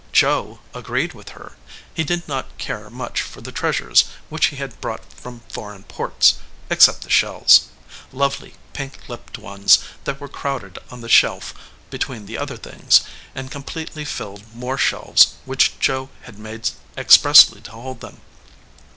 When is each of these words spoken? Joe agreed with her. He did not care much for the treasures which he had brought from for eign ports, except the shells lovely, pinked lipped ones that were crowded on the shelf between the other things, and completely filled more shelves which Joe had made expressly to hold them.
Joe 0.13 0.57
agreed 0.73 1.13
with 1.13 1.29
her. 1.37 1.57
He 1.93 2.03
did 2.03 2.27
not 2.27 2.57
care 2.57 2.89
much 2.89 3.21
for 3.21 3.39
the 3.39 3.51
treasures 3.51 4.05
which 4.29 4.47
he 4.47 4.55
had 4.55 4.81
brought 4.81 5.05
from 5.13 5.41
for 5.47 5.71
eign 5.73 5.87
ports, 5.87 6.39
except 6.71 7.01
the 7.03 7.09
shells 7.11 7.65
lovely, 8.11 8.55
pinked 8.73 9.07
lipped 9.07 9.37
ones 9.37 9.77
that 10.05 10.19
were 10.19 10.27
crowded 10.27 10.79
on 10.89 11.01
the 11.01 11.07
shelf 11.07 11.53
between 11.91 12.25
the 12.25 12.39
other 12.39 12.57
things, 12.57 13.01
and 13.35 13.51
completely 13.51 14.03
filled 14.03 14.55
more 14.55 14.79
shelves 14.79 15.35
which 15.45 15.77
Joe 15.79 16.09
had 16.23 16.39
made 16.39 16.71
expressly 16.97 17.61
to 17.61 17.71
hold 17.73 18.01
them. 18.01 18.21